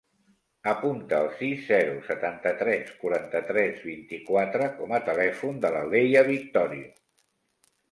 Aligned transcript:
Apunta 0.69 1.19
el 1.25 1.27
sis, 1.41 1.59
zero, 1.71 1.99
setanta-tres, 2.07 2.89
quaranta-tres, 3.03 3.79
vint-i-quatre 3.91 4.73
com 4.81 4.97
a 4.97 5.03
telèfon 5.13 5.63
de 5.69 5.75
la 5.79 5.85
Leia 5.95 6.27
Victorio. 6.33 6.91